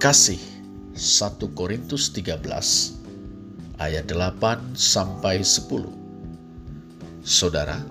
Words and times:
Kasih 0.00 0.40
1 0.96 1.44
Korintus 1.52 2.08
13 2.16 2.40
ayat 3.76 4.08
8 4.08 4.72
sampai 4.72 5.44
10. 5.44 5.68
Saudara, 7.20 7.84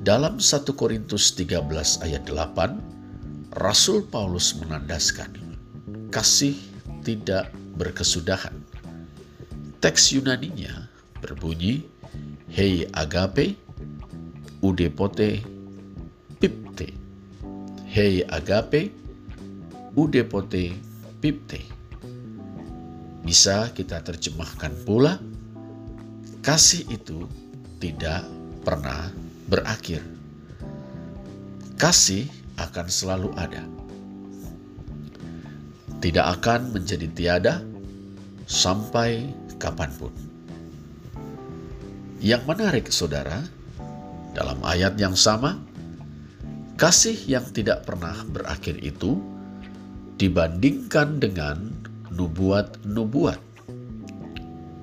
dalam 0.00 0.40
1 0.40 0.64
Korintus 0.72 1.36
13 1.36 1.68
ayat 2.00 2.24
8, 2.24 3.60
Rasul 3.60 4.08
Paulus 4.08 4.56
menandaskan 4.56 5.28
kasih 6.08 6.56
tidak 7.04 7.52
berkesudahan. 7.76 8.56
Teks 9.84 10.16
Yunaninya 10.16 10.88
berbunyi, 11.20 11.84
Hei 12.48 12.88
agape, 12.96 13.52
udepote, 14.64 15.44
pipte. 16.40 16.88
Hei 17.84 18.24
agape, 18.24 18.88
udepote, 19.92 20.87
pipte. 21.18 21.62
Bisa 23.26 23.68
kita 23.74 24.00
terjemahkan 24.00 24.72
pula, 24.86 25.18
kasih 26.40 26.86
itu 26.88 27.26
tidak 27.82 28.24
pernah 28.64 29.10
berakhir. 29.50 30.00
Kasih 31.78 32.26
akan 32.58 32.86
selalu 32.90 33.30
ada. 33.38 33.62
Tidak 35.98 36.26
akan 36.38 36.74
menjadi 36.74 37.06
tiada 37.10 37.54
sampai 38.46 39.28
kapan 39.58 39.90
pun. 39.98 40.14
Yang 42.18 42.42
menarik, 42.50 42.86
saudara, 42.90 43.46
dalam 44.34 44.58
ayat 44.66 44.98
yang 44.98 45.14
sama, 45.14 45.58
kasih 46.78 47.14
yang 47.26 47.46
tidak 47.50 47.86
pernah 47.86 48.14
berakhir 48.26 48.78
itu 48.82 49.18
dibandingkan 50.18 51.22
dengan 51.22 51.70
nubuat-nubuat 52.10 53.38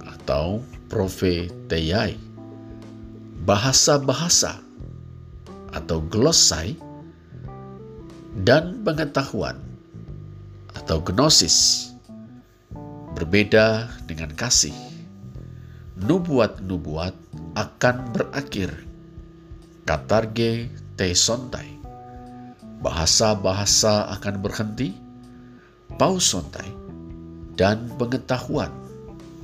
atau 0.07 0.63
profeteiai, 0.87 2.15
bahasa-bahasa 3.43 4.63
atau 5.75 5.99
glosai, 6.07 6.79
dan 8.47 8.83
pengetahuan 8.83 9.59
atau 10.75 10.99
gnosis 11.03 11.91
berbeda 13.15 13.87
dengan 14.07 14.31
kasih. 14.35 14.75
Nubuat-nubuat 15.95 17.15
akan 17.55 17.95
berakhir. 18.11 18.75
Katarge 19.87 20.67
sontai. 21.15 21.79
Bahasa-bahasa 22.83 24.11
akan 24.19 24.35
berhenti. 24.43 25.04
Pausontai. 25.93 26.69
Dan 27.53 27.93
pengetahuan 27.95 28.73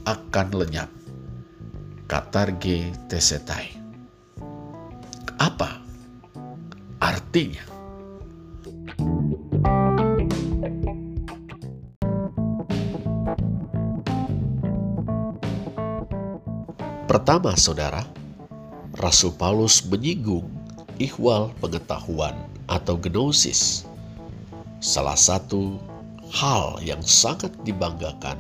akan 0.04 0.48
lenyap. 0.52 0.90
Katarge 2.10 2.92
tesetai. 3.08 3.78
Apa 5.38 5.80
artinya? 7.00 7.64
Pertama, 17.12 17.56
saudara, 17.60 18.08
Rasul 18.96 19.36
Paulus 19.36 19.84
menyinggung 19.84 20.48
ihwal 20.96 21.52
pengetahuan 21.60 22.36
atau 22.72 22.96
gnosis. 22.96 23.84
Salah 24.80 25.20
satu 25.20 25.76
hal 26.32 26.80
yang 26.80 27.04
sangat 27.04 27.52
dibanggakan, 27.68 28.40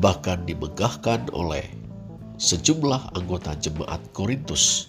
bahkan 0.00 0.40
dimegahkan 0.48 1.28
oleh 1.36 1.68
sejumlah 2.40 3.12
anggota 3.14 3.52
jemaat 3.60 4.00
Korintus. 4.16 4.88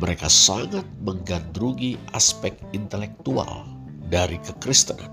Mereka 0.00 0.28
sangat 0.28 0.84
menggandrungi 1.04 1.96
aspek 2.16 2.56
intelektual 2.72 3.68
dari 4.08 4.40
kekristenan. 4.40 5.12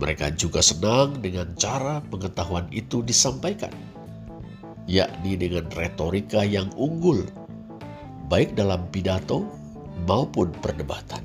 Mereka 0.00 0.32
juga 0.36 0.64
senang 0.64 1.20
dengan 1.20 1.52
cara 1.60 2.00
pengetahuan 2.08 2.64
itu 2.72 3.04
disampaikan 3.04 3.72
yakni 4.90 5.38
dengan 5.38 5.70
retorika 5.78 6.42
yang 6.42 6.66
unggul, 6.74 7.22
baik 8.26 8.58
dalam 8.58 8.82
pidato 8.90 9.46
maupun 10.10 10.50
perdebatan. 10.58 11.22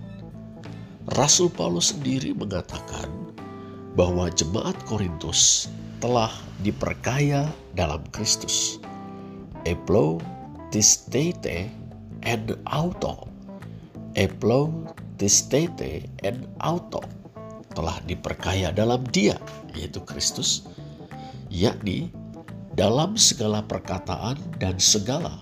Rasul 1.18 1.50
Paulus 1.50 1.94
sendiri 1.94 2.38
mengatakan 2.38 3.25
bahwa 3.96 4.28
jemaat 4.28 4.76
Korintus 4.86 5.72
telah 6.04 6.32
diperkaya 6.62 7.48
dalam 7.80 8.04
Kristus. 8.12 8.78
Eplo 9.64 10.20
tistete 10.70 11.72
en 12.28 12.44
auto. 12.68 13.26
Eplo 14.20 14.72
tistete 15.16 16.06
en 16.28 16.44
auto 16.60 17.02
telah 17.76 18.00
diperkaya 18.08 18.72
dalam 18.72 19.04
dia, 19.12 19.36
yaitu 19.76 20.00
Kristus, 20.04 20.68
yakni 21.52 22.12
dalam 22.80 23.20
segala 23.20 23.64
perkataan 23.64 24.40
dan 24.60 24.80
segala 24.80 25.40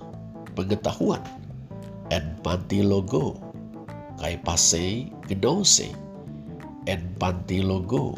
pengetahuan. 0.57 1.21
En 2.09 2.37
pantilogo, 2.45 3.37
kai 4.21 4.37
pase 4.41 5.09
gnose, 5.29 5.89
en 6.89 7.01
pantilogo, 7.17 8.17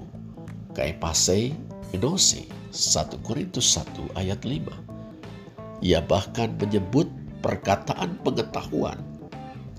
kai 0.76 0.94
pase 1.00 1.56
gnose. 1.96 2.46
1 2.76 3.24
Korintus 3.24 3.80
1 3.80 4.20
ayat 4.20 4.44
5. 4.44 5.80
Ia 5.80 6.04
bahkan 6.04 6.52
menyebut 6.60 7.08
perkataan 7.40 8.20
pengetahuan 8.20 9.00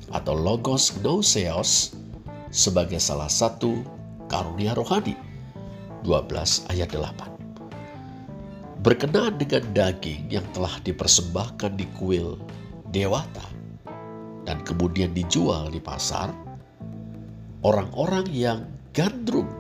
atau 0.09 0.33
logos 0.33 0.97
gnoseos 0.97 1.93
sebagai 2.49 2.97
salah 2.97 3.29
satu 3.29 3.85
karunia 4.33 4.73
rohani. 4.73 5.13
12 6.09 6.73
ayat 6.73 6.89
8 6.89 7.37
berkenaan 8.87 9.35
dengan 9.35 9.67
daging 9.75 10.31
yang 10.31 10.47
telah 10.55 10.71
dipersembahkan 10.87 11.75
di 11.75 11.91
kuil 11.99 12.39
dewata 12.95 13.43
dan 14.47 14.63
kemudian 14.63 15.11
dijual 15.11 15.67
di 15.75 15.83
pasar, 15.83 16.31
orang-orang 17.67 18.31
yang 18.31 18.63
gandrung 18.95 19.51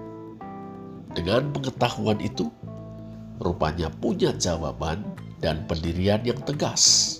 dengan 1.16 1.48
pengetahuan 1.48 2.20
itu 2.20 2.52
rupanya 3.40 3.88
punya 3.88 4.36
jawaban 4.36 5.00
dan 5.40 5.64
pendirian 5.64 6.20
yang 6.20 6.36
tegas. 6.44 7.16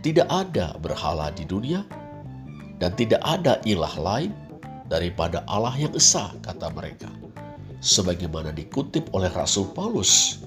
Tidak 0.00 0.26
ada 0.26 0.74
berhala 0.80 1.28
di 1.36 1.44
dunia 1.44 1.84
dan 2.80 2.96
tidak 2.96 3.20
ada 3.22 3.60
ilah 3.68 3.94
lain 4.00 4.32
daripada 4.88 5.44
Allah 5.46 5.76
yang 5.76 5.92
esa, 5.92 6.32
kata 6.40 6.72
mereka. 6.72 7.12
Sebagaimana 7.84 8.50
dikutip 8.50 9.12
oleh 9.12 9.30
Rasul 9.30 9.68
Paulus 9.76 10.42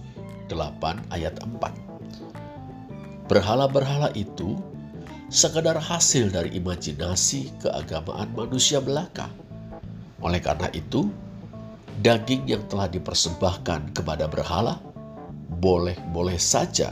8 0.49 1.13
ayat 1.13 1.37
4. 1.39 3.29
Berhala-berhala 3.29 4.13
itu 4.13 4.59
sekadar 5.31 5.79
hasil 5.81 6.29
dari 6.29 6.53
imajinasi 6.55 7.57
keagamaan 7.63 8.29
manusia 8.37 8.77
belaka. 8.79 9.27
Oleh 10.21 10.39
karena 10.39 10.69
itu, 10.71 11.09
daging 12.03 12.49
yang 12.49 12.63
telah 12.67 12.91
dipersembahkan 12.91 13.95
kepada 13.95 14.27
berhala 14.27 14.81
boleh-boleh 15.61 16.35
saja 16.35 16.91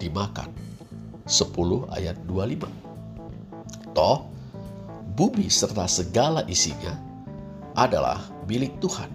dimakan. 0.00 0.50
10 1.30 1.54
ayat 1.94 2.16
25. 2.26 3.94
Toh, 3.94 4.26
bumi 5.14 5.46
serta 5.46 5.86
segala 5.86 6.42
isinya 6.50 6.98
adalah 7.78 8.18
milik 8.50 8.74
Tuhan. 8.82 9.10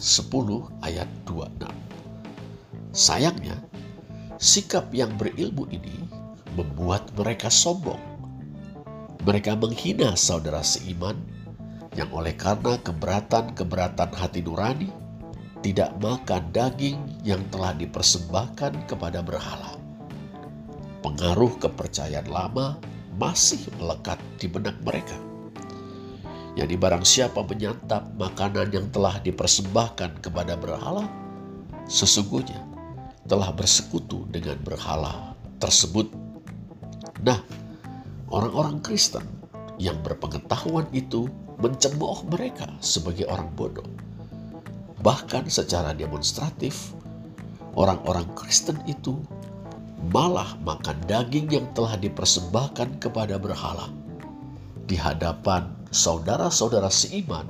10 0.00 0.32
ayat 0.80 1.08
26. 1.28 1.68
Sayangnya, 2.92 3.60
sikap 4.40 4.88
yang 4.96 5.12
berilmu 5.20 5.68
ini 5.68 6.08
membuat 6.56 7.08
mereka 7.16 7.52
sombong. 7.52 8.00
Mereka 9.22 9.54
menghina 9.54 10.18
saudara 10.18 10.64
seiman 10.64 11.14
yang 11.92 12.08
oleh 12.12 12.32
karena 12.32 12.80
keberatan-keberatan 12.80 14.10
hati 14.16 14.40
nurani 14.40 14.88
tidak 15.62 15.94
makan 16.02 16.42
daging 16.50 16.98
yang 17.22 17.40
telah 17.52 17.70
dipersembahkan 17.76 18.90
kepada 18.90 19.22
berhala. 19.22 19.78
Pengaruh 21.04 21.54
kepercayaan 21.62 22.26
lama 22.26 22.80
masih 23.14 23.62
melekat 23.78 24.18
di 24.40 24.50
benak 24.50 24.74
mereka. 24.82 25.14
Yang 26.52 26.76
barang 26.76 27.04
siapa 27.06 27.40
menyantap 27.46 28.12
makanan 28.18 28.68
yang 28.74 28.86
telah 28.92 29.16
dipersembahkan 29.22 30.20
kepada 30.20 30.58
berhala, 30.58 31.08
sesungguhnya 31.88 32.60
telah 33.24 33.54
bersekutu 33.54 34.28
dengan 34.28 34.58
berhala 34.60 35.32
tersebut. 35.62 36.10
Nah, 37.22 37.40
orang-orang 38.28 38.82
Kristen 38.82 39.24
yang 39.80 39.96
berpengetahuan 40.04 40.90
itu 40.92 41.30
mencemooh 41.62 42.26
mereka 42.26 42.66
sebagai 42.82 43.30
orang 43.30 43.46
bodoh. 43.54 43.86
Bahkan 45.02 45.46
secara 45.46 45.94
demonstratif, 45.94 46.90
orang-orang 47.78 48.26
Kristen 48.34 48.82
itu 48.90 49.18
malah 50.10 50.58
makan 50.66 50.98
daging 51.06 51.46
yang 51.46 51.66
telah 51.78 51.94
dipersembahkan 51.94 52.98
kepada 52.98 53.38
berhala 53.38 53.86
di 54.90 54.98
hadapan 54.98 55.70
saudara-saudara 55.94 56.90
seiman 56.90 57.46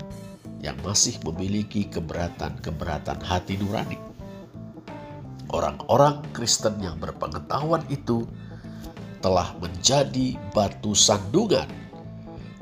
yang 0.60 0.76
masih 0.84 1.16
memiliki 1.24 1.88
keberatan-keberatan 1.88 3.18
hati 3.24 3.56
nurani. 3.56 3.96
Orang-orang 5.52 6.24
Kristen 6.32 6.80
yang 6.80 6.96
berpengetahuan 7.00 7.84
itu 7.92 8.24
telah 9.20 9.52
menjadi 9.60 10.36
batu 10.56 10.96
sandungan 10.96 11.68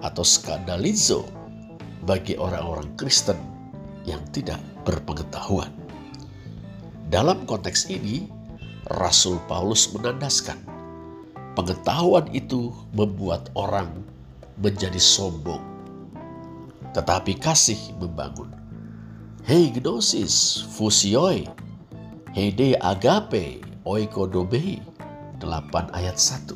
atau 0.00 0.24
skandalizo 0.24 1.28
bagi 2.04 2.36
orang-orang 2.36 2.88
Kristen 2.96 3.36
yang 4.08 4.20
tidak 4.32 4.60
berpengetahuan. 4.84 5.68
Dalam 7.10 7.44
konteks 7.44 7.90
ini, 7.90 8.30
Rasul 8.98 9.38
Paulus 9.46 9.90
menandaskan 9.90 10.58
pengetahuan 11.58 12.26
itu 12.30 12.70
membuat 12.94 13.50
orang 13.58 13.90
menjadi 14.58 14.98
sombong, 14.98 15.62
tetapi 16.94 17.36
kasih 17.38 17.78
membangun. 17.98 18.50
Hei 19.44 19.72
gnosis, 19.74 20.62
fusioi, 20.76 21.48
hede 22.36 22.78
agape, 22.78 23.64
oikodomei, 23.88 24.78
8 25.40 25.96
ayat 25.96 26.16
1. 26.20 26.54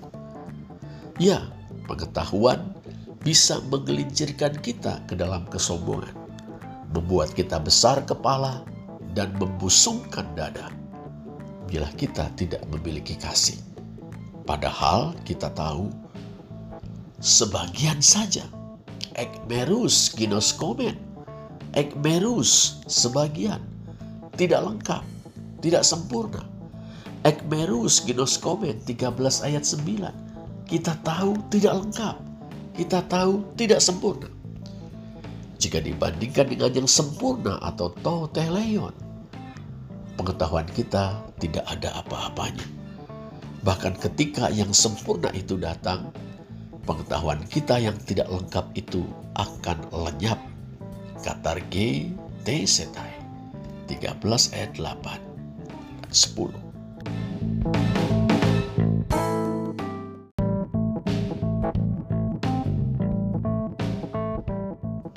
Ya, 1.19 1.49
pengetahuan 1.89 2.74
bisa 3.25 3.59
menggelincirkan 3.73 4.61
kita 4.61 5.01
ke 5.09 5.17
dalam 5.17 5.49
kesombongan, 5.49 6.13
membuat 6.93 7.33
kita 7.33 7.57
besar 7.57 8.05
kepala 8.05 8.61
dan 9.17 9.33
membusungkan 9.41 10.29
dada 10.37 10.69
bila 11.65 11.89
kita 11.97 12.29
tidak 12.37 12.61
memiliki 12.69 13.17
kasih. 13.17 13.57
Padahal 14.45 15.17
kita 15.25 15.49
tahu 15.57 15.89
sebagian 17.25 18.05
saja. 18.05 18.45
Ekmerus 19.17 20.13
ginoskomen. 20.13 21.01
Ekmerus 21.73 22.85
sebagian. 22.85 23.65
Tidak 24.37 24.61
lengkap. 24.61 25.01
Tidak 25.65 25.81
sempurna. 25.81 26.45
Ekmerus 27.25 28.05
ginoskomen 28.05 28.85
13 28.85 29.49
ayat 29.49 29.65
9. 29.65 30.69
Kita 30.69 30.93
tahu 31.01 31.41
tidak 31.49 31.81
lengkap. 31.81 32.24
Kita 32.75 33.07
tahu 33.07 33.55
tidak 33.55 33.79
sempurna. 33.79 34.27
Jika 35.63 35.79
dibandingkan 35.79 36.51
dengan 36.51 36.75
yang 36.75 36.91
sempurna 36.91 37.63
atau 37.63 37.95
toteleon, 38.03 38.91
pengetahuan 40.19 40.67
kita 40.75 41.23
tidak 41.39 41.63
ada 41.71 42.03
apa-apanya. 42.03 42.67
Bahkan 43.63 43.95
ketika 44.03 44.51
yang 44.51 44.75
sempurna 44.75 45.31
itu 45.33 45.55
datang, 45.55 46.11
pengetahuan 46.83 47.41
kita 47.47 47.79
yang 47.79 47.95
tidak 48.03 48.27
lengkap 48.27 48.67
itu 48.75 49.07
akan 49.39 49.79
lenyap. 49.95 50.43
Katar 51.23 51.63
G. 51.73 52.11
T. 52.45 52.69
Setai 52.69 53.17
13 53.89 54.21
ayat 54.53 54.77
8 54.77 56.13
10 56.13 56.64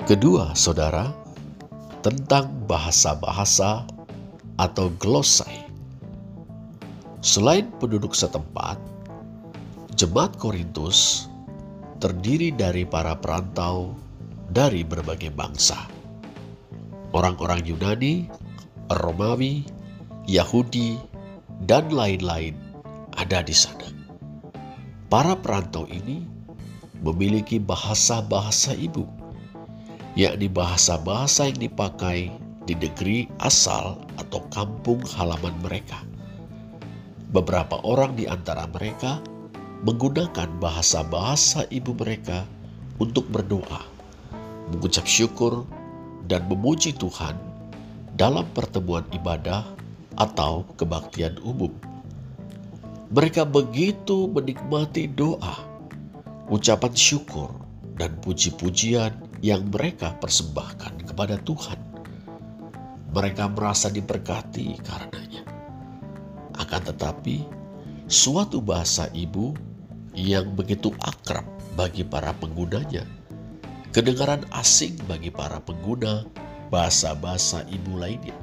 Kedua, 0.08 0.56
saudara, 0.56 1.12
tentang 2.00 2.48
bahasa-bahasa 2.64 3.84
atau 4.56 4.88
glosai. 4.96 5.68
Selain 7.20 7.68
penduduk 7.76 8.16
setempat, 8.16 8.80
jemaat 10.00 10.32
Korintus 10.40 11.28
terdiri 12.00 12.56
dari 12.56 12.88
para 12.88 13.20
perantau 13.20 13.92
dari 14.48 14.80
berbagai 14.80 15.28
bangsa. 15.28 15.76
Orang-orang 17.12 17.68
Yunani, 17.68 18.32
Romawi, 18.88 19.60
Yahudi, 20.24 20.96
dan 21.68 21.92
lain-lain 21.92 22.56
ada 23.12 23.44
di 23.44 23.52
sana. 23.52 23.92
Para 25.12 25.36
perantau 25.36 25.84
ini 25.84 26.24
memiliki 27.04 27.60
bahasa-bahasa 27.60 28.72
ibu, 28.72 29.17
yakni 30.18 30.50
bahasa-bahasa 30.50 31.46
yang 31.46 31.70
dipakai 31.70 32.34
di 32.66 32.74
negeri 32.74 33.30
asal 33.38 34.02
atau 34.18 34.42
kampung 34.50 34.98
halaman 35.14 35.54
mereka. 35.62 36.02
Beberapa 37.30 37.78
orang 37.86 38.18
di 38.18 38.26
antara 38.26 38.66
mereka 38.66 39.22
menggunakan 39.86 40.58
bahasa-bahasa 40.58 41.70
ibu 41.70 41.94
mereka 41.94 42.42
untuk 42.98 43.30
berdoa, 43.30 43.86
mengucap 44.74 45.06
syukur, 45.06 45.62
dan 46.26 46.50
memuji 46.50 46.98
Tuhan 46.98 47.38
dalam 48.18 48.42
pertemuan 48.58 49.06
ibadah 49.14 49.62
atau 50.18 50.66
kebaktian 50.74 51.38
umum. 51.46 51.70
Mereka 53.14 53.46
begitu 53.46 54.26
menikmati 54.34 55.06
doa, 55.06 55.62
ucapan 56.50 56.92
syukur, 56.98 57.54
dan 57.94 58.18
puji-pujian 58.18 59.27
yang 59.44 59.66
mereka 59.70 60.18
persembahkan 60.18 61.06
kepada 61.06 61.38
Tuhan 61.42 61.88
mereka 63.08 63.48
merasa 63.48 63.88
diberkati 63.88 64.78
karenanya. 64.84 65.42
Akan 66.60 66.84
tetapi, 66.84 67.46
suatu 68.04 68.60
bahasa 68.60 69.08
ibu 69.16 69.56
yang 70.12 70.52
begitu 70.52 70.92
akrab 71.00 71.46
bagi 71.78 72.04
para 72.04 72.34
penggunanya, 72.36 73.06
kedengaran 73.94 74.44
asing 74.52 74.98
bagi 75.08 75.32
para 75.32 75.62
pengguna 75.62 76.26
bahasa-bahasa 76.68 77.64
ibu 77.72 77.96
lainnya. 77.96 78.36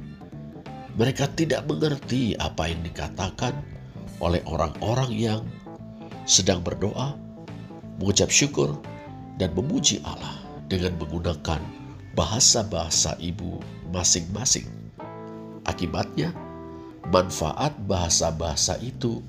Mereka 0.96 1.36
tidak 1.36 1.68
mengerti 1.68 2.34
apa 2.40 2.72
yang 2.72 2.80
dikatakan 2.82 3.54
oleh 4.24 4.40
orang-orang 4.48 5.12
yang 5.12 5.42
sedang 6.24 6.64
berdoa, 6.64 7.20
mengucap 8.00 8.32
syukur, 8.32 8.80
dan 9.36 9.52
memuji 9.52 10.00
Allah 10.08 10.45
dengan 10.66 10.98
menggunakan 10.98 11.62
bahasa-bahasa 12.18 13.18
ibu 13.22 13.62
masing-masing. 13.92 14.66
Akibatnya, 15.66 16.34
manfaat 17.10 17.74
bahasa-bahasa 17.86 18.78
itu 18.82 19.22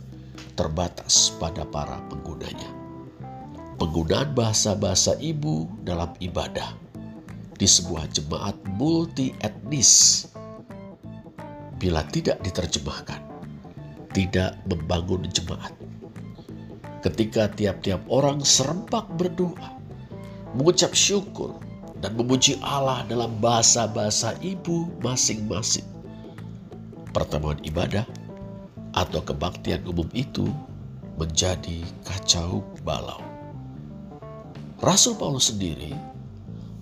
terbatas 0.57 1.33
pada 1.37 1.65
para 1.69 2.01
penggunanya. 2.09 2.71
Penggunaan 3.77 4.33
bahasa-bahasa 4.33 5.21
ibu 5.21 5.69
dalam 5.85 6.09
ibadah 6.21 6.73
di 7.57 7.69
sebuah 7.69 8.09
jemaat 8.13 8.57
multi 8.77 9.37
etnis 9.45 10.25
bila 11.77 12.01
tidak 12.09 12.41
diterjemahkan 12.41 13.27
tidak 14.17 14.57
membangun 14.65 15.29
jemaat. 15.29 15.77
Ketika 17.05 17.53
tiap-tiap 17.53 18.01
orang 18.09 18.41
serempak 18.41 19.13
berdoa, 19.21 19.76
mengucap 20.57 20.97
syukur, 20.97 21.61
dan 22.01 22.17
memuji 22.17 22.57
Allah 22.65 23.05
dalam 23.09 23.33
bahasa-bahasa 23.41 24.37
ibu 24.45 24.89
masing-masing. 25.01 25.85
Pertemuan 27.13 27.57
ibadah 27.65 28.05
atau 28.93 29.21
kebaktian 29.25 29.85
umum 29.89 30.09
itu 30.13 30.49
menjadi 31.17 31.81
kacau 32.05 32.65
balau. 32.85 33.21
Rasul 34.85 35.17
Paulus 35.17 35.49
sendiri 35.49 35.97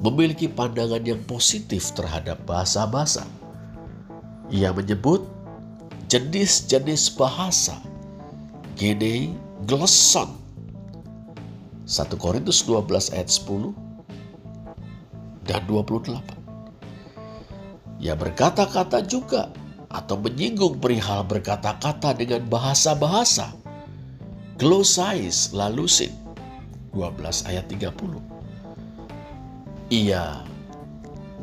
memiliki 0.02 0.50
pandangan 0.50 1.02
yang 1.06 1.22
positif 1.30 1.94
terhadap 1.94 2.42
bahasa-bahasa. 2.42 3.22
Ia 4.50 4.74
menyebut 4.74 5.22
jenis-jenis 6.10 7.14
bahasa 7.14 7.78
gene 8.74 9.30
glosson 9.64 10.43
1 11.84 12.16
Korintus 12.16 12.64
12 12.64 13.12
ayat 13.12 13.28
10 13.28 13.76
dan 15.44 15.60
28. 15.68 16.16
Ia 18.00 18.16
berkata-kata 18.16 19.04
juga 19.04 19.52
atau 19.92 20.16
menyinggung 20.16 20.80
perihal 20.80 21.28
berkata-kata 21.28 22.16
dengan 22.16 22.40
bahasa-bahasa. 22.48 23.52
Glosais 24.56 25.52
lalusin 25.52 26.08
12 26.96 27.52
ayat 27.52 27.68
30. 27.68 28.16
Ia 29.92 30.40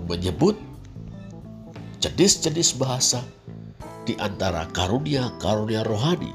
menyebut 0.10 0.58
jenis-jenis 2.02 2.82
bahasa 2.82 3.22
di 4.10 4.18
antara 4.18 4.66
karunia-karunia 4.74 5.86
rohani 5.86 6.34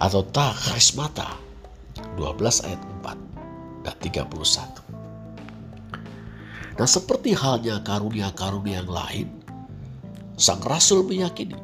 atau 0.00 0.24
tak 0.24 0.56
karismata 0.64 1.28
12 2.16 2.66
ayat 2.68 2.80
4 3.04 3.86
dan 3.86 3.96
31. 4.00 4.92
Nah 6.78 6.88
seperti 6.88 7.36
halnya 7.36 7.84
karunia-karunia 7.84 8.80
yang 8.80 8.90
lain, 8.90 9.28
sang 10.40 10.62
rasul 10.64 11.04
meyakini 11.04 11.60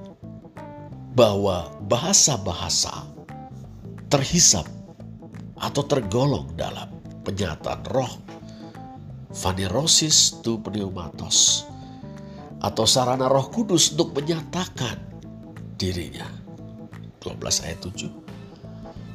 bahwa 1.17 1.73
bahasa-bahasa 1.89 3.09
terhisap 4.13 4.69
atau 5.59 5.83
tergolong 5.83 6.47
dalam 6.55 6.87
penyataan 7.27 7.83
roh 7.91 8.13
Vanerosis 9.29 10.41
tu 10.41 10.57
pneumatos 10.63 11.69
atau 12.65 12.89
sarana 12.89 13.29
roh 13.29 13.53
kudus 13.53 13.93
untuk 13.93 14.17
menyatakan 14.17 14.97
dirinya 15.77 16.25
12 17.21 17.67
ayat 17.69 17.79
7 17.85 18.28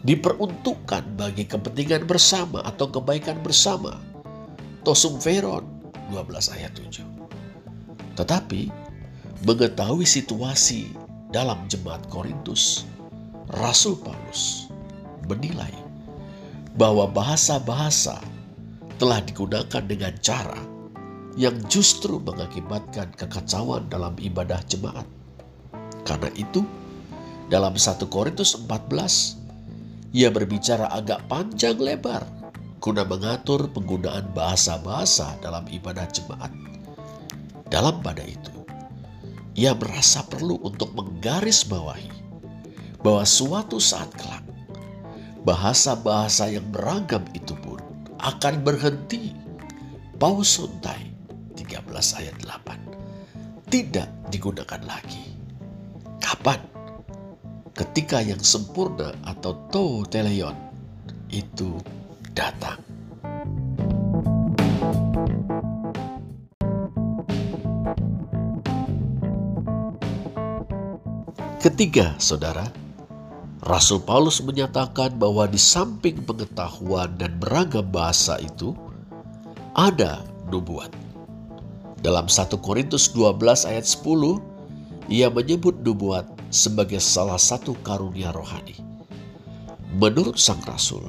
diperuntukkan 0.03 1.15
bagi 1.15 1.47
kepentingan 1.47 2.03
bersama 2.07 2.59
atau 2.63 2.91
kebaikan 2.91 3.39
bersama 3.39 3.99
tosum 4.83 5.15
veron 5.19 5.63
12 6.11 6.55
ayat 6.59 6.71
7 6.75 7.03
tetapi 8.19 8.67
mengetahui 9.47 10.03
situasi 10.03 10.91
dalam 11.31 11.57
jemaat 11.71 12.03
Korintus 12.11 12.85
Rasul 13.59 13.97
Paulus 13.99 14.67
menilai 15.27 15.71
bahwa 16.73 17.05
bahasa-bahasa 17.09 18.17
telah 18.97 19.19
digunakan 19.21 19.83
dengan 19.83 20.13
cara 20.21 20.57
yang 21.33 21.57
justru 21.65 22.21
mengakibatkan 22.21 23.09
kekacauan 23.17 23.89
dalam 23.89 24.13
ibadah 24.21 24.61
jemaat. 24.69 25.05
Karena 26.05 26.29
itu, 26.37 26.61
dalam 27.49 27.73
1 27.73 28.05
Korintus 28.09 28.53
14, 28.57 29.42
ia 30.13 30.29
berbicara 30.29 30.93
agak 30.93 31.25
panjang 31.25 31.75
lebar 31.81 32.21
guna 32.77 33.01
mengatur 33.07 33.71
penggunaan 33.73 34.29
bahasa-bahasa 34.35 35.39
dalam 35.41 35.65
ibadah 35.71 36.05
jemaat. 36.11 36.51
Dalam 37.71 38.03
pada 38.03 38.21
itu, 38.21 38.53
ia 39.57 39.73
merasa 39.73 40.21
perlu 40.27 40.59
untuk 40.61 40.91
menggarisbawahi 40.93 42.11
bahwa 43.01 43.23
suatu 43.23 43.79
saat 43.79 44.11
kelak, 44.13 44.43
bahasa-bahasa 45.47 46.51
yang 46.51 46.67
beragam 46.69 47.23
itu 47.33 47.55
pun 47.57 47.81
akan 48.19 48.61
berhenti. 48.61 49.33
Pausuntai 50.19 51.11
13 51.57 52.19
ayat 52.19 52.35
8 52.39 53.67
tidak 53.67 54.07
digunakan 54.29 54.79
lagi. 54.85 55.35
Kapan? 56.21 56.72
Ketika 57.83 58.23
yang 58.23 58.39
sempurna 58.39 59.11
atau 59.27 59.59
to 59.67 60.07
teleon 60.07 60.55
itu 61.27 61.75
datang. 62.31 62.79
Ketiga, 71.59 72.15
saudara, 72.23 72.71
Rasul 73.67 73.99
Paulus 73.99 74.39
menyatakan 74.39 75.19
bahwa 75.19 75.43
di 75.43 75.59
samping 75.59 76.23
pengetahuan 76.23 77.11
dan 77.19 77.35
beragam 77.35 77.83
bahasa 77.91 78.39
itu, 78.39 78.71
ada 79.75 80.23
nubuat. 80.47 80.87
Dalam 81.99 82.31
1 82.31 82.47
Korintus 82.63 83.11
12 83.11 83.67
ayat 83.67 83.83
10, 83.83 84.39
ia 85.11 85.27
menyebut 85.27 85.83
nubuat 85.83 86.32
sebagai 86.53 87.01
salah 87.01 87.41
satu 87.41 87.73
karunia 87.81 88.29
rohani. 88.29 88.77
Menurut 89.97 90.37
sang 90.37 90.61
rasul, 90.69 91.01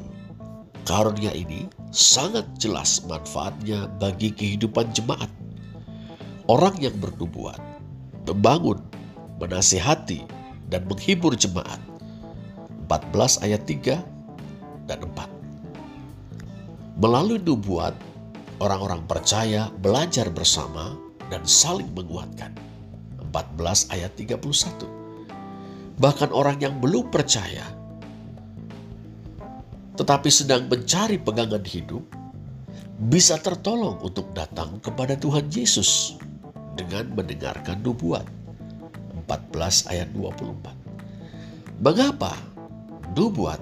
karunia 0.89 1.37
ini 1.37 1.69
sangat 1.93 2.49
jelas 2.57 3.05
manfaatnya 3.05 3.93
bagi 4.01 4.33
kehidupan 4.33 4.89
jemaat. 4.97 5.29
Orang 6.49 6.81
yang 6.81 6.97
bernubuat, 6.97 7.61
membangun, 8.25 8.81
menasihati, 9.37 10.25
dan 10.73 10.89
menghibur 10.89 11.37
jemaat 11.37 11.81
14 12.89 13.45
ayat 13.45 13.69
3 13.69 14.01
dan 14.89 15.01
4. 15.13 15.29
Melalui 17.01 17.41
nubuat, 17.41 17.93
orang-orang 18.65 19.05
percaya 19.05 19.69
belajar 19.81 20.29
bersama 20.33 20.97
dan 21.29 21.45
saling 21.45 21.89
menguatkan. 21.93 22.53
14 23.33 23.93
ayat 23.93 24.13
31. 24.17 25.04
Bahkan 25.99 26.35
orang 26.35 26.59
yang 26.59 26.83
belum 26.83 27.11
percaya 27.11 27.85
tetapi 29.95 30.27
sedang 30.27 30.67
mencari 30.67 31.23
pegangan 31.23 31.63
hidup 31.63 32.03
bisa 33.11 33.39
tertolong 33.39 33.99
untuk 34.03 34.35
datang 34.35 34.83
kepada 34.83 35.15
Tuhan 35.15 35.47
Yesus 35.51 36.19
dengan 36.75 37.15
mendengarkan 37.15 37.79
nubuat. 37.83 38.27
14 39.25 39.89
ayat 39.89 40.13
24. 40.13 41.81
Mengapa 41.81 42.37
nubuat 43.17 43.57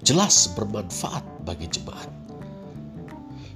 jelas 0.00 0.48
bermanfaat 0.56 1.20
bagi 1.44 1.68
jemaat. 1.68 2.08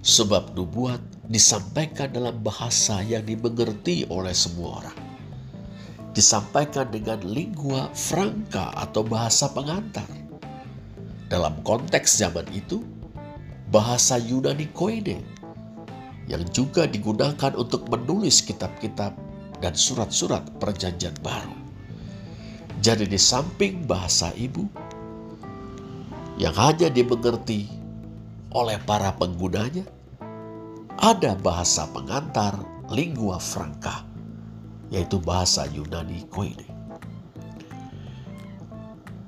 Sebab 0.04 0.52
nubuat 0.52 1.00
disampaikan 1.30 2.12
dalam 2.12 2.36
bahasa 2.44 3.00
yang 3.00 3.24
dimengerti 3.24 4.04
oleh 4.12 4.36
semua 4.36 4.84
orang. 4.84 5.07
Disampaikan 6.18 6.90
dengan 6.90 7.22
lingua 7.22 7.94
franca 7.94 8.74
atau 8.74 9.06
bahasa 9.06 9.46
pengantar. 9.54 10.02
Dalam 11.30 11.62
konteks 11.62 12.18
zaman 12.18 12.42
itu, 12.50 12.82
bahasa 13.70 14.18
Yunani 14.18 14.66
koine 14.74 15.22
yang 16.26 16.42
juga 16.50 16.90
digunakan 16.90 17.54
untuk 17.54 17.86
menulis 17.86 18.42
kitab-kitab 18.42 19.14
dan 19.62 19.78
surat-surat 19.78 20.42
perjanjian 20.58 21.14
baru. 21.22 21.54
Jadi 22.82 23.06
di 23.06 23.20
samping 23.20 23.86
bahasa 23.86 24.34
ibu 24.34 24.66
yang 26.34 26.58
hanya 26.58 26.90
dimengerti 26.90 27.70
oleh 28.58 28.82
para 28.82 29.14
penggunanya, 29.14 29.86
ada 30.98 31.38
bahasa 31.38 31.86
pengantar 31.94 32.58
lingua 32.90 33.38
franca, 33.38 34.07
yaitu 34.88 35.20
bahasa 35.20 35.68
Yunani 35.68 36.24
Koine. 36.32 36.68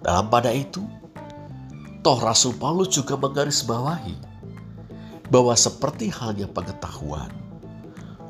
Dalam 0.01 0.33
pada 0.33 0.49
itu, 0.49 0.81
toh 2.01 2.19
Rasul 2.21 2.57
Paulus 2.57 2.89
juga 2.97 3.21
menggarisbawahi 3.21 4.17
bahwa 5.29 5.53
seperti 5.53 6.09
halnya 6.09 6.49
pengetahuan, 6.49 7.29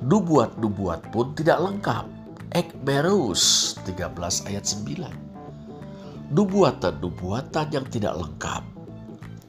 nubuat-nubuat 0.03 1.15
pun 1.15 1.33
tidak 1.39 1.63
lengkap 1.63 2.07
Ekmerus 2.51 3.79
13 3.87 4.51
ayat 4.51 4.67
9. 4.67 6.35
Nubuatan-nubuatan 6.35 7.67
yang 7.71 7.87
tidak 7.87 8.19
lengkap, 8.19 8.63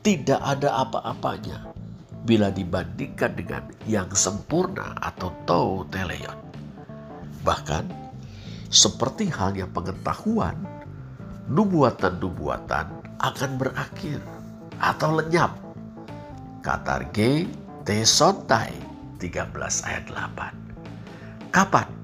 tidak 0.06 0.38
ada 0.42 0.86
apa-apanya 0.86 1.74
bila 2.30 2.54
dibandingkan 2.54 3.34
dengan 3.34 3.64
yang 3.90 4.10
sempurna 4.14 4.94
atau 5.02 5.34
tau 5.50 5.86
teleon. 5.90 6.51
Bahkan, 7.42 7.86
seperti 8.72 9.28
halnya 9.30 9.68
pengetahuan, 9.70 10.56
nubuatan-nubuatan 11.50 12.88
akan 13.20 13.52
berakhir 13.60 14.22
atau 14.80 15.20
lenyap. 15.20 15.54
Katar 16.62 17.10
G. 17.14 17.50
Tesontai 17.82 18.70
13 19.18 19.90
ayat 19.90 20.06
8. 20.14 21.50
Kapan? 21.50 22.02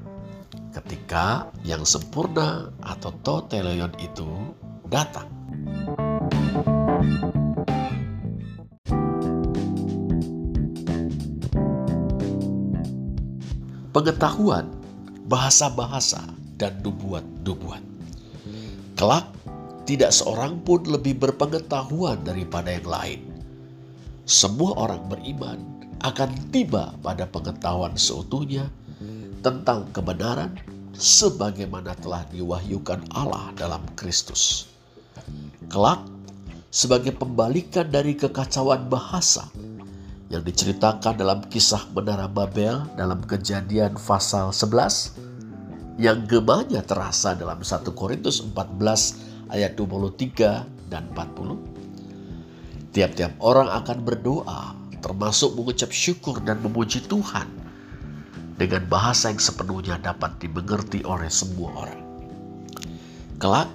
ketika 0.78 1.50
yang 1.66 1.82
sempurna 1.82 2.70
atau 2.86 3.10
toteleon 3.26 3.90
itu 3.98 4.54
datang. 4.86 5.26
Pengetahuan, 13.90 14.70
bahasa-bahasa, 15.28 16.24
dan 16.58 16.82
nubuat-nubuat. 16.82 17.84
Kelak, 18.98 19.30
tidak 19.86 20.10
seorang 20.10 20.60
pun 20.66 20.84
lebih 20.84 21.22
berpengetahuan 21.22 22.20
daripada 22.26 22.74
yang 22.74 22.90
lain. 22.90 23.22
Semua 24.28 24.76
orang 24.76 25.06
beriman 25.08 25.60
akan 26.04 26.52
tiba 26.52 26.92
pada 27.00 27.30
pengetahuan 27.30 27.96
seutuhnya 27.96 28.68
tentang 29.46 29.88
kebenaran 29.94 30.58
sebagaimana 30.98 31.94
telah 32.02 32.26
diwahyukan 32.34 33.06
Allah 33.14 33.54
dalam 33.56 33.86
Kristus. 33.94 34.68
Kelak, 35.70 36.04
sebagai 36.74 37.16
pembalikan 37.16 37.88
dari 37.88 38.18
kekacauan 38.18 38.90
bahasa 38.92 39.48
yang 40.28 40.44
diceritakan 40.44 41.16
dalam 41.16 41.40
kisah 41.48 41.88
Menara 41.96 42.28
Babel 42.28 42.84
dalam 43.00 43.24
kejadian 43.24 43.96
pasal 43.96 44.52
11 44.52 45.16
yang 45.98 46.28
gemanya 46.28 46.84
terasa 46.84 47.34
dalam 47.34 47.64
1 47.64 47.88
Korintus 47.96 48.44
14 48.44 49.50
ayat 49.50 49.80
23 49.80 50.92
dan 50.92 51.08
40. 51.16 52.92
Tiap-tiap 52.92 53.34
orang 53.40 53.72
akan 53.72 53.98
berdoa 54.04 54.76
termasuk 55.00 55.56
mengucap 55.56 55.94
syukur 55.94 56.44
dan 56.44 56.60
memuji 56.60 57.00
Tuhan 57.06 57.48
dengan 58.58 58.84
bahasa 58.90 59.30
yang 59.30 59.40
sepenuhnya 59.40 60.02
dapat 60.02 60.42
dimengerti 60.42 61.06
oleh 61.06 61.30
semua 61.30 61.88
orang. 61.88 62.02
Kelak, 63.38 63.70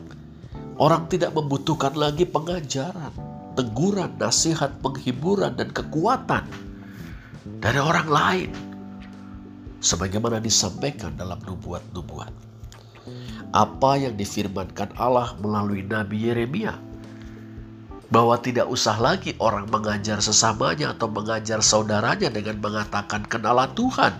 orang 0.76 1.06
tidak 1.06 1.30
membutuhkan 1.32 1.94
lagi 1.94 2.26
pengajaran, 2.26 3.14
teguran, 3.54 4.16
nasihat, 4.16 4.80
penghiburan, 4.80 5.56
dan 5.56 5.68
kekuatan 5.70 6.44
dari 7.62 7.80
orang 7.80 8.08
lain. 8.08 8.50
Sebagaimana 9.82 10.38
disampaikan 10.38 11.18
dalam 11.18 11.42
nubuat-nubuat. 11.42 12.32
Apa 13.52 13.98
yang 13.98 14.14
difirmankan 14.14 14.94
Allah 14.96 15.34
melalui 15.42 15.82
Nabi 15.82 16.30
Yeremia 16.30 16.78
bahwa 18.12 18.36
tidak 18.36 18.68
usah 18.68 19.00
lagi 19.00 19.32
orang 19.40 19.72
mengajar 19.72 20.20
sesamanya 20.20 20.92
atau 20.92 21.08
mengajar 21.08 21.64
saudaranya 21.64 22.28
dengan 22.28 22.60
mengatakan 22.60 23.24
kenalah 23.24 23.72
Tuhan. 23.72 24.12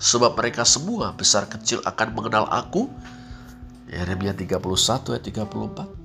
Sebab 0.00 0.34
mereka 0.34 0.66
semua 0.66 1.14
besar 1.14 1.46
kecil 1.46 1.78
akan 1.86 2.08
mengenal 2.12 2.50
aku. 2.50 2.90
Yeremia 3.86 4.34
31 4.36 4.58
ayat 5.16 5.24
34 5.24 6.00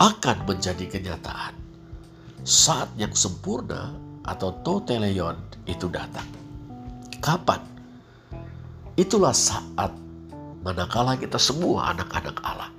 akan 0.00 0.36
menjadi 0.48 0.84
kenyataan. 0.88 1.61
Saat 2.42 2.90
yang 2.98 3.14
sempurna 3.14 3.94
atau 4.26 4.50
toteleon 4.66 5.38
itu 5.70 5.86
datang. 5.86 6.26
Kapan? 7.22 7.62
Itulah 8.98 9.30
saat 9.30 9.94
manakala 10.66 11.14
kita 11.14 11.38
semua 11.38 11.94
anak-anak 11.94 12.42
Allah 12.42 12.74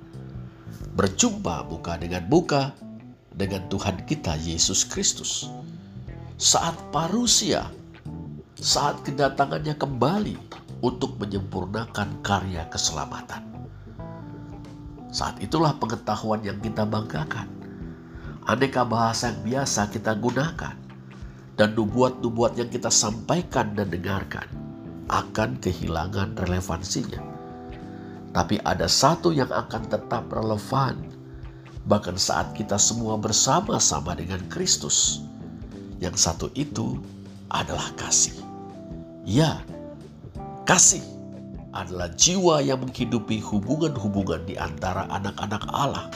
berjumpa 0.93 1.65
muka 1.71 1.95
dengan 1.95 2.27
muka 2.27 2.75
dengan 3.31 3.63
Tuhan 3.71 4.03
kita 4.03 4.35
Yesus 4.35 4.83
Kristus. 4.83 5.47
Saat 6.35 6.75
parusia, 6.91 7.71
saat 8.59 8.99
kedatangannya 9.07 9.79
kembali 9.79 10.35
untuk 10.83 11.15
menyempurnakan 11.23 12.19
karya 12.19 12.67
keselamatan. 12.67 13.47
Saat 15.07 15.39
itulah 15.39 15.71
pengetahuan 15.79 16.43
yang 16.43 16.59
kita 16.59 16.83
banggakan. 16.83 17.62
Aneka 18.43 18.83
bahasa 18.83 19.31
yang 19.31 19.41
biasa 19.43 19.87
kita 19.91 20.19
gunakan. 20.19 20.75
Dan 21.53 21.77
nubuat-nubuat 21.77 22.57
yang 22.57 22.67
kita 22.67 22.89
sampaikan 22.89 23.77
dan 23.77 23.93
dengarkan 23.93 24.49
akan 25.05 25.61
kehilangan 25.61 26.33
relevansinya. 26.33 27.21
Tapi 28.33 28.57
ada 28.65 28.89
satu 28.89 29.29
yang 29.29 29.53
akan 29.53 29.85
tetap 29.85 30.25
relevan 30.33 30.97
bahkan 31.85 32.15
saat 32.15 32.55
kita 32.55 32.79
semua 32.79 33.19
bersama-sama 33.19 34.17
dengan 34.17 34.41
Kristus. 34.49 35.21
Yang 36.01 36.15
satu 36.25 36.47
itu 36.57 36.99
adalah 37.53 37.93
kasih. 37.95 38.35
Ya, 39.23 39.61
kasih 40.65 41.03
adalah 41.71 42.11
jiwa 42.17 42.59
yang 42.65 42.83
menghidupi 42.83 43.39
hubungan-hubungan 43.39 44.43
di 44.49 44.55
antara 44.57 45.07
anak-anak 45.13 45.63
Allah. 45.71 46.07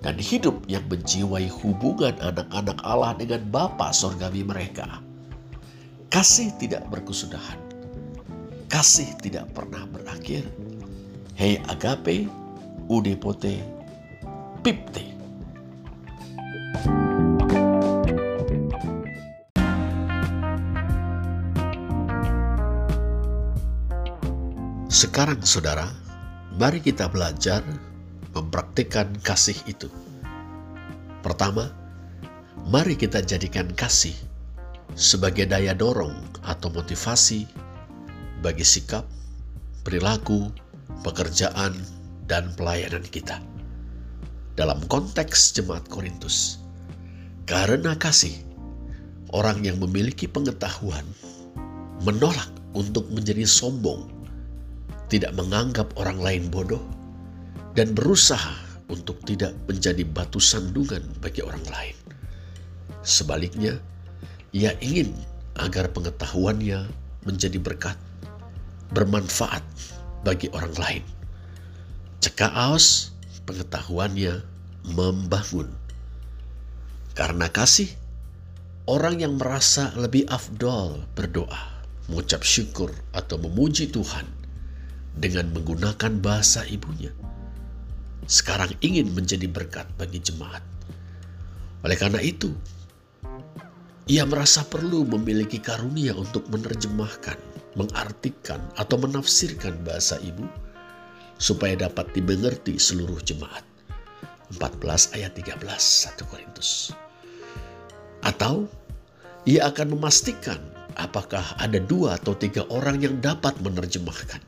Dan 0.00 0.16
hidup 0.16 0.64
yang 0.64 0.84
menjiwai 0.88 1.52
hubungan 1.60 2.16
anak-anak 2.24 2.80
Allah 2.80 3.12
dengan 3.20 3.44
Bapa 3.52 3.92
sorgawi 3.92 4.40
mereka. 4.40 5.04
Kasih 6.08 6.56
tidak 6.56 6.88
berkesudahan. 6.88 7.60
Kasih 8.72 9.12
tidak 9.20 9.52
pernah 9.52 9.84
berakhir. 9.84 10.48
Hei 11.36 11.60
agape, 11.68 12.24
udepote, 12.88 13.60
Pipti. 14.64 15.12
Sekarang 24.90 25.40
saudara, 25.44 25.88
mari 26.56 26.80
kita 26.80 27.08
belajar 27.08 27.62
mempraktikkan 28.34 29.10
kasih 29.22 29.56
itu. 29.66 29.90
Pertama, 31.20 31.70
mari 32.70 32.96
kita 32.96 33.20
jadikan 33.20 33.68
kasih 33.74 34.14
sebagai 34.94 35.46
daya 35.46 35.74
dorong 35.76 36.16
atau 36.46 36.72
motivasi 36.72 37.46
bagi 38.40 38.64
sikap, 38.64 39.04
perilaku, 39.84 40.48
pekerjaan, 41.04 41.76
dan 42.30 42.54
pelayanan 42.54 43.02
kita 43.10 43.42
dalam 44.54 44.78
konteks 44.86 45.56
jemaat 45.56 45.82
Korintus. 45.90 46.62
Karena 47.48 47.98
kasih, 47.98 48.36
orang 49.34 49.66
yang 49.66 49.82
memiliki 49.82 50.30
pengetahuan 50.30 51.02
menolak 52.06 52.48
untuk 52.76 53.10
menjadi 53.10 53.42
sombong, 53.42 54.06
tidak 55.10 55.34
menganggap 55.34 55.90
orang 55.98 56.22
lain 56.22 56.46
bodoh, 56.46 56.82
dan 57.80 57.96
berusaha 57.96 58.60
untuk 58.92 59.24
tidak 59.24 59.56
menjadi 59.64 60.04
batu 60.04 60.36
sandungan 60.36 61.00
bagi 61.24 61.40
orang 61.40 61.64
lain. 61.72 61.96
Sebaliknya, 63.00 63.80
ia 64.52 64.76
ingin 64.84 65.16
agar 65.56 65.88
pengetahuannya 65.88 66.92
menjadi 67.24 67.56
berkat, 67.56 67.96
bermanfaat 68.92 69.64
bagi 70.28 70.52
orang 70.52 70.76
lain. 70.76 71.04
Cekak 72.20 72.52
aus, 72.52 73.16
pengetahuannya 73.48 74.44
membangun. 74.92 75.72
Karena 77.16 77.48
kasih, 77.48 77.88
orang 78.84 79.24
yang 79.24 79.40
merasa 79.40 79.96
lebih 79.96 80.28
afdol 80.28 81.00
berdoa, 81.16 81.80
mengucap 82.12 82.44
syukur 82.44 82.92
atau 83.16 83.40
memuji 83.40 83.88
Tuhan 83.88 84.28
dengan 85.16 85.48
menggunakan 85.56 86.20
bahasa 86.20 86.68
ibunya. 86.68 87.08
Sekarang 88.30 88.70
ingin 88.78 89.10
menjadi 89.10 89.50
berkat 89.50 89.90
bagi 89.98 90.22
jemaat. 90.22 90.62
Oleh 91.82 91.98
karena 91.98 92.22
itu, 92.22 92.54
ia 94.06 94.22
merasa 94.22 94.62
perlu 94.62 95.02
memiliki 95.02 95.58
karunia 95.58 96.14
untuk 96.14 96.46
menerjemahkan, 96.46 97.34
mengartikan, 97.74 98.62
atau 98.78 99.02
menafsirkan 99.02 99.82
bahasa 99.82 100.22
ibu 100.22 100.46
supaya 101.42 101.74
dapat 101.74 102.14
dimengerti 102.14 102.78
seluruh 102.78 103.18
jemaat. 103.26 103.66
14 104.54 105.18
ayat 105.18 105.34
13 105.34 105.58
1 105.66 106.30
Korintus. 106.30 106.94
Atau 108.22 108.70
ia 109.42 109.66
akan 109.66 109.98
memastikan 109.98 110.62
apakah 110.94 111.42
ada 111.58 111.82
dua 111.82 112.14
atau 112.14 112.38
tiga 112.38 112.62
orang 112.70 113.02
yang 113.02 113.18
dapat 113.18 113.58
menerjemahkan, 113.58 114.42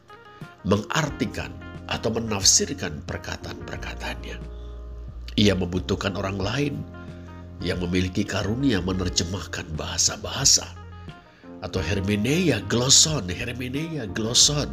mengartikan, 0.67 1.51
atau 1.91 2.11
menafsirkan 2.15 3.03
perkataan-perkataannya. 3.07 4.39
Ia 5.41 5.55
membutuhkan 5.57 6.15
orang 6.15 6.39
lain 6.39 6.75
yang 7.63 7.81
memiliki 7.81 8.27
karunia 8.27 8.83
menerjemahkan 8.83 9.65
bahasa-bahasa 9.79 10.67
atau 11.63 11.79
hermeneia 11.79 12.59
gloson, 12.67 13.31
hermeneia 13.31 14.11
gloson 14.11 14.67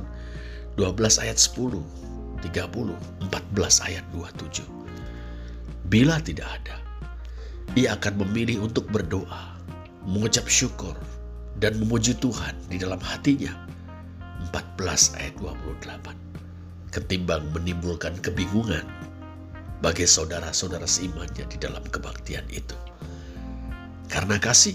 12 0.75 1.21
ayat 1.21 1.37
10, 1.37 1.79
30, 2.41 2.97
14 3.29 3.87
ayat 3.87 4.05
27. 4.11 4.65
Bila 5.89 6.17
tidak 6.21 6.49
ada, 6.49 6.77
ia 7.77 7.93
akan 7.93 8.25
memilih 8.25 8.65
untuk 8.65 8.89
berdoa, 8.89 9.57
mengucap 10.05 10.49
syukur, 10.49 10.97
dan 11.61 11.77
memuji 11.77 12.17
Tuhan 12.17 12.57
di 12.71 12.81
dalam 12.81 13.01
hatinya. 13.01 13.53
14 14.49 15.19
ayat 15.19 15.35
28. 15.37 16.28
Ketimbang 16.89 17.53
menimbulkan 17.53 18.17
kebingungan 18.17 18.81
bagi 19.79 20.09
saudara-saudara 20.09 20.89
seimannya 20.89 21.45
di 21.45 21.57
dalam 21.61 21.85
kebaktian 21.85 22.43
itu. 22.49 22.73
Karena 24.09 24.41
kasih, 24.41 24.73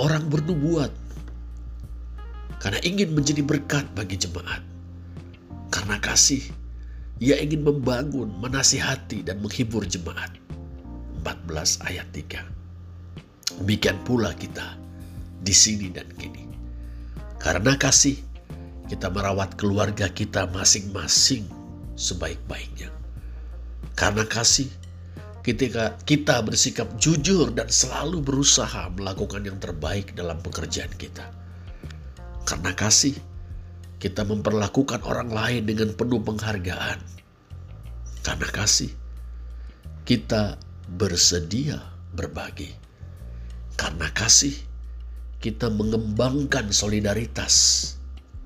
orang 0.00 0.26
bernubuat. 0.32 0.90
Karena 2.56 2.80
ingin 2.80 3.12
menjadi 3.12 3.44
berkat 3.44 3.84
bagi 3.92 4.16
jemaat. 4.16 4.64
Karena 5.68 6.00
kasih, 6.00 6.40
ia 7.20 7.36
ingin 7.36 7.60
membangun, 7.60 8.32
menasihati, 8.40 9.28
dan 9.28 9.44
menghibur 9.44 9.84
jemaat. 9.84 10.32
14 11.20 11.84
ayat 11.84 12.08
3. 12.16 13.60
Demikian 13.60 14.00
pula 14.08 14.32
kita 14.32 14.80
di 15.44 15.52
sini 15.52 15.92
dan 15.92 16.08
kini. 16.16 16.48
Karena 17.36 17.76
kasih, 17.76 18.16
kita 18.84 19.08
merawat 19.08 19.56
keluarga 19.56 20.12
kita 20.12 20.44
masing-masing 20.52 21.48
sebaik-baiknya. 21.96 22.92
Karena 23.96 24.28
kasih, 24.28 24.68
ketika 25.40 25.96
kita 26.04 26.44
bersikap 26.44 26.88
jujur 27.00 27.48
dan 27.54 27.70
selalu 27.70 28.20
berusaha 28.20 28.90
melakukan 28.92 29.44
yang 29.46 29.56
terbaik 29.56 30.12
dalam 30.12 30.36
pekerjaan 30.44 30.92
kita. 31.00 31.24
Karena 32.44 32.76
kasih, 32.76 33.16
kita 33.96 34.20
memperlakukan 34.28 35.00
orang 35.08 35.32
lain 35.32 35.62
dengan 35.64 35.96
penuh 35.96 36.20
penghargaan. 36.20 37.00
Karena 38.20 38.48
kasih, 38.52 38.92
kita 40.04 40.60
bersedia 40.92 41.80
berbagi. 42.12 42.68
Karena 43.80 44.12
kasih, 44.12 44.52
kita 45.40 45.72
mengembangkan 45.72 46.68
solidaritas 46.68 47.96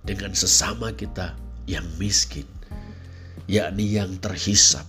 dengan 0.09 0.33
sesama 0.33 0.89
kita 0.97 1.37
yang 1.69 1.85
miskin, 2.01 2.49
yakni 3.45 4.01
yang 4.01 4.17
terhisap, 4.25 4.89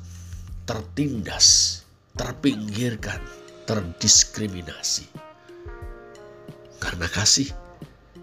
tertindas, 0.64 1.84
terpinggirkan, 2.16 3.20
terdiskriminasi. 3.68 5.12
Karena 6.80 7.12
kasih, 7.12 7.52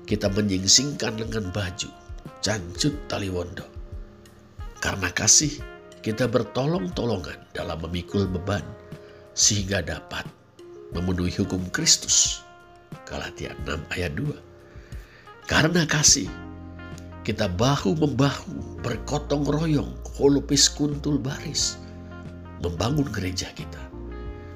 kita 0.09 0.33
menyingsingkan 0.33 1.21
lengan 1.21 1.53
baju, 1.53 1.93
cancut 2.41 2.97
tali 3.13 3.29
wondo. 3.29 3.69
Karena 4.81 5.13
kasih, 5.13 5.53
kita 6.01 6.25
bertolong-tolongan 6.25 7.53
dalam 7.53 7.77
memikul 7.85 8.25
beban 8.25 8.65
sehingga 9.37 9.85
dapat 9.85 10.25
memenuhi 10.97 11.37
hukum 11.37 11.61
Kristus. 11.69 12.41
Galatia 13.05 13.53
6 13.69 13.85
ayat 13.93 14.17
2. 14.17 14.33
Karena 15.45 15.85
kasih, 15.85 16.31
kita 17.27 17.51
bahu-membahu 17.59 18.79
berkotong 18.87 19.51
royong, 19.51 19.91
holopis 20.15 20.71
kuntul 20.71 21.19
baris, 21.19 21.75
membangun 22.63 23.11
gereja 23.11 23.51
kita 23.51 23.83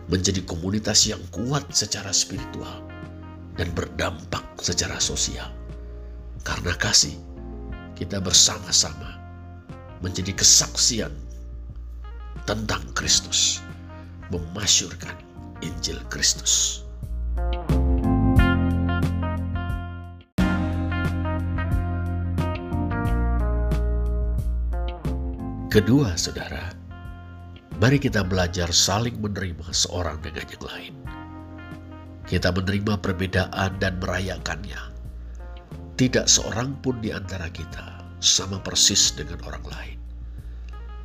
menjadi 0.07 0.39
komunitas 0.47 1.03
yang 1.11 1.19
kuat 1.35 1.67
secara 1.75 2.15
spiritual 2.15 2.87
dan 3.59 3.75
berdampak 3.75 4.47
secara 4.63 5.03
sosial. 5.03 5.51
Karena 6.47 6.71
kasih, 6.79 7.19
kita 7.99 8.23
bersama-sama 8.23 9.19
menjadi 9.99 10.31
kesaksian 10.31 11.11
tentang 12.47 12.87
Kristus, 12.95 13.59
memasyurkan 14.31 15.19
Injil 15.59 15.99
Kristus. 16.07 16.87
Kedua, 25.71 26.19
saudara, 26.19 26.75
mari 27.79 28.03
kita 28.03 28.27
belajar 28.27 28.75
saling 28.75 29.23
menerima 29.23 29.71
seorang 29.71 30.19
dengan 30.19 30.43
yang 30.51 30.65
lain. 30.67 30.95
Kita 32.27 32.51
menerima 32.51 32.99
perbedaan 32.99 33.79
dan 33.79 34.03
merayakannya. 34.03 34.83
Tidak 35.95 36.27
seorang 36.27 36.75
pun 36.83 36.99
di 36.99 37.15
antara 37.15 37.47
kita 37.55 38.03
sama 38.19 38.59
persis 38.59 39.15
dengan 39.15 39.39
orang 39.47 39.63
lain. 39.71 39.99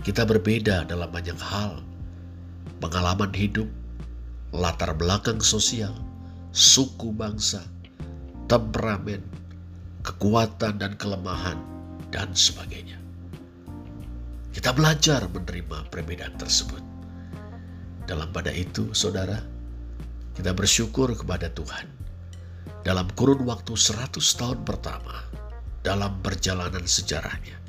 Kita 0.01 0.25
berbeda 0.25 0.89
dalam 0.89 1.13
banyak 1.13 1.37
hal, 1.37 1.85
pengalaman 2.81 3.37
hidup, 3.37 3.69
latar 4.49 4.97
belakang 4.97 5.45
sosial, 5.45 5.93
suku 6.57 7.13
bangsa, 7.13 7.61
temperamen, 8.49 9.21
kekuatan 10.01 10.81
dan 10.81 10.97
kelemahan, 10.97 11.61
dan 12.09 12.33
sebagainya. 12.33 13.04
Kita 14.55 14.71
belajar 14.71 15.27
menerima 15.27 15.91
perbedaan 15.91 16.39
tersebut. 16.39 16.79
Dalam 18.07 18.31
pada 18.31 18.55
itu, 18.55 18.87
saudara, 18.95 19.35
kita 20.31 20.55
bersyukur 20.55 21.11
kepada 21.11 21.51
Tuhan. 21.51 21.91
Dalam 22.87 23.11
kurun 23.19 23.43
waktu 23.43 23.75
100 23.75 24.15
tahun 24.15 24.63
pertama, 24.63 25.27
dalam 25.83 26.15
perjalanan 26.23 26.87
sejarahnya, 26.87 27.59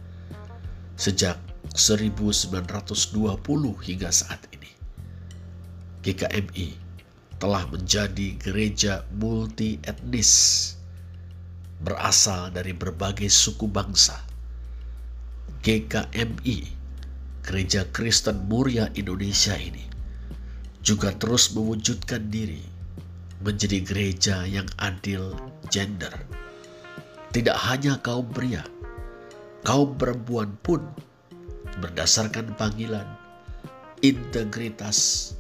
sejak 0.95 1.35
1920 1.75 3.35
hingga 3.83 4.11
saat 4.15 4.47
ini. 4.55 4.71
GKMI 6.07 6.69
telah 7.43 7.67
menjadi 7.67 8.39
gereja 8.39 9.03
multi 9.11 9.83
etnis 9.83 10.71
berasal 11.83 12.55
dari 12.55 12.71
berbagai 12.71 13.27
suku 13.27 13.67
bangsa. 13.67 14.23
GKMI, 15.67 16.76
Gereja 17.47 17.87
Kristen 17.95 18.51
Muria 18.51 18.91
Indonesia 18.99 19.55
ini, 19.55 19.87
juga 20.83 21.15
terus 21.15 21.55
mewujudkan 21.55 22.27
diri 22.27 22.59
menjadi 23.39 23.87
gereja 23.87 24.43
yang 24.43 24.67
adil 24.83 25.31
gender. 25.71 26.11
Tidak 27.31 27.55
hanya 27.71 28.03
kaum 28.03 28.27
pria, 28.35 28.67
kaum 29.63 29.95
perempuan 29.95 30.59
pun 30.67 30.83
berdasarkan 31.79 32.51
panggilan, 32.59 33.07
integritas, 34.03 35.31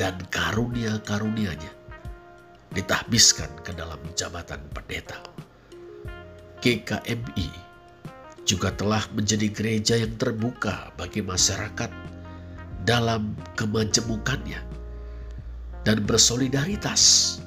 dan 0.00 0.16
karunia-karunianya 0.32 1.72
ditahbiskan 2.72 3.52
ke 3.60 3.76
dalam 3.76 4.00
jabatan 4.16 4.64
pendeta. 4.72 5.20
GKMI 6.64 7.69
juga 8.50 8.74
telah 8.74 9.06
menjadi 9.14 9.46
gereja 9.54 9.94
yang 9.94 10.18
terbuka 10.18 10.90
bagi 10.98 11.22
masyarakat 11.22 11.86
dalam 12.82 13.38
kemajemukannya 13.54 14.58
dan 15.86 16.02
bersolidaritas 16.02 17.38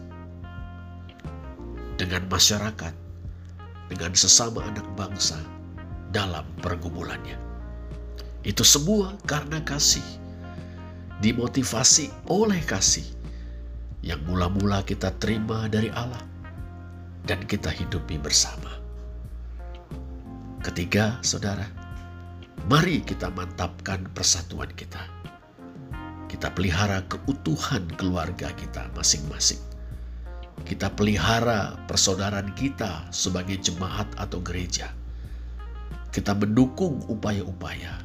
dengan 2.00 2.24
masyarakat, 2.32 2.96
dengan 3.92 4.16
sesama 4.16 4.64
anak 4.64 4.88
bangsa 4.96 5.36
dalam 6.16 6.48
pergumulannya. 6.64 7.36
Itu 8.48 8.64
semua 8.64 9.20
karena 9.28 9.60
kasih. 9.68 10.24
Dimotivasi 11.24 12.12
oleh 12.28 12.60
kasih 12.68 13.08
yang 14.04 14.20
mula-mula 14.28 14.84
kita 14.84 15.16
terima 15.24 15.72
dari 15.72 15.88
Allah 15.96 16.20
dan 17.24 17.40
kita 17.48 17.72
hidupi 17.72 18.20
bersama. 18.20 18.83
Ketiga, 20.64 21.20
saudara, 21.20 21.68
mari 22.72 23.04
kita 23.04 23.28
mantapkan 23.36 24.08
persatuan 24.16 24.72
kita. 24.72 25.04
Kita 26.32 26.56
pelihara 26.56 27.04
keutuhan 27.12 27.84
keluarga 28.00 28.48
kita 28.56 28.88
masing-masing. 28.96 29.60
Kita 30.64 30.88
pelihara 30.88 31.76
persaudaraan 31.92 32.56
kita 32.56 33.12
sebagai 33.12 33.60
jemaat 33.60 34.08
atau 34.16 34.40
gereja. 34.40 34.88
Kita 36.16 36.32
mendukung 36.32 37.04
upaya-upaya 37.12 38.00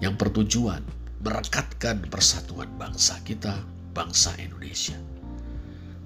yang 0.00 0.16
bertujuan 0.16 0.80
merekatkan 1.20 2.08
persatuan 2.08 2.72
bangsa 2.80 3.20
kita, 3.28 3.52
bangsa 3.92 4.32
Indonesia. 4.40 4.96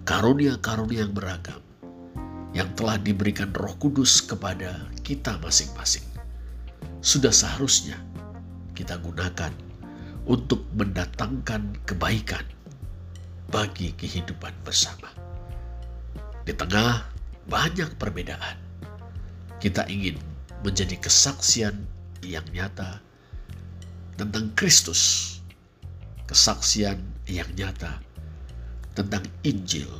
Karunia-karunia 0.02 1.06
yang 1.06 1.14
beragam 1.14 1.62
yang 2.54 2.70
telah 2.78 2.96
diberikan 3.02 3.50
Roh 3.50 3.74
Kudus 3.82 4.22
kepada 4.22 4.86
kita 5.02 5.36
masing-masing. 5.42 6.06
Sudah 7.02 7.34
seharusnya 7.34 7.98
kita 8.78 8.96
gunakan 9.02 9.50
untuk 10.24 10.64
mendatangkan 10.72 11.82
kebaikan 11.84 12.46
bagi 13.50 13.92
kehidupan 13.98 14.54
bersama. 14.64 15.10
Di 16.46 16.54
tengah 16.54 17.04
banyak 17.50 17.98
perbedaan, 18.00 18.56
kita 19.60 19.84
ingin 19.90 20.16
menjadi 20.64 20.96
kesaksian 20.96 21.84
yang 22.24 22.46
nyata 22.54 23.02
tentang 24.16 24.54
Kristus, 24.56 25.36
kesaksian 26.24 27.02
yang 27.28 27.50
nyata 27.52 28.00
tentang 28.96 29.26
Injil 29.44 29.90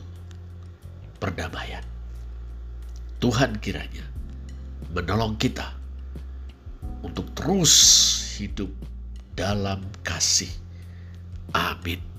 perdamaian. 1.21 1.94
Tuhan 3.19 3.59
kiranya 3.59 4.07
menolong 4.95 5.35
kita 5.37 5.75
untuk 7.03 7.29
terus 7.35 7.75
hidup 8.39 8.71
dalam 9.35 9.83
kasih. 10.07 10.51
Amin. 11.53 12.14